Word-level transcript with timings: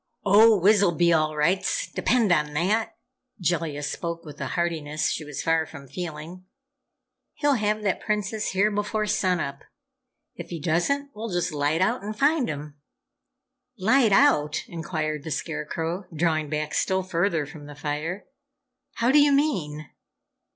"Oh, 0.25 0.57
Wiz'll 0.57 0.95
be 0.95 1.13
all 1.13 1.37
rights 1.37 1.85
depend 1.85 2.31
on 2.31 2.53
that!" 2.55 2.95
Jellia 3.39 3.83
spoke 3.83 4.25
with 4.25 4.41
a 4.41 4.47
heartiness 4.57 5.11
she 5.11 5.23
was 5.23 5.43
far 5.43 5.67
from 5.67 5.87
feeling. 5.87 6.45
"He'll 7.35 7.53
have 7.53 7.83
that 7.83 7.99
Princess 8.01 8.49
here 8.49 8.71
before 8.71 9.05
sun 9.05 9.39
up. 9.39 9.63
If 10.33 10.49
he 10.49 10.59
doesn't, 10.59 11.11
we'll 11.13 11.29
just 11.29 11.51
light 11.53 11.81
out 11.81 12.01
and 12.01 12.17
find 12.17 12.49
him!" 12.49 12.79
"Light 13.77 14.11
out?" 14.11 14.63
inquired 14.67 15.23
the 15.23 15.29
Scarecrow, 15.29 16.05
drawing 16.11 16.49
back 16.49 16.73
still 16.73 17.03
further 17.03 17.45
from 17.45 17.67
the 17.67 17.75
fire. 17.75 18.25
"How 18.93 19.11
do 19.11 19.19
you 19.21 19.31
mean?" 19.31 19.85